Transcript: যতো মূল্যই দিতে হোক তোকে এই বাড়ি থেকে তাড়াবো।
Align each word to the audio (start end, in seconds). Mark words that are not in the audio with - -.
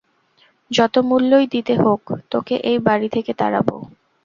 যতো 0.71 0.99
মূল্যই 1.01 1.45
দিতে 1.47 1.73
হোক 1.75 2.01
তোকে 2.31 2.55
এই 2.63 2.77
বাড়ি 2.79 3.07
থেকে 3.09 3.31
তাড়াবো। 3.33 3.75